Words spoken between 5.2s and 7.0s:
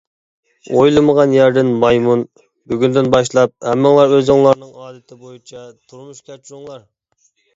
بويىچە تۇرمۇش كەچۈرۈڭلار!